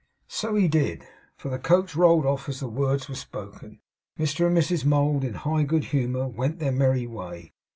[0.29, 1.03] So he did;
[1.37, 3.81] for the coach rolled off as the words were spoken.
[4.17, 7.53] Mr and Mrs Mould, in high good humour, went their merry way.